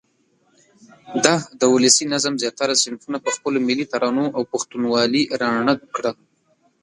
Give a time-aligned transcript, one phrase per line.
[1.23, 6.11] ده د ولسي نظم زیاتره صنفونه په خپلو ملي ترانو او پښتونوالې راڼه کړه.